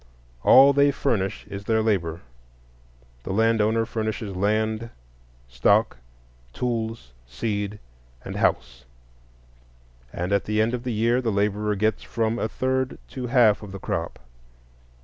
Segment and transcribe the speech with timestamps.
[0.41, 2.21] All they furnish is their labor;
[3.21, 4.89] the land owner furnishes land,
[5.47, 5.97] stock,
[6.53, 7.77] tools, seed,
[8.25, 8.85] and house;
[10.11, 13.29] and at the end of the year the laborer gets from a third to a
[13.29, 14.17] half of the crop.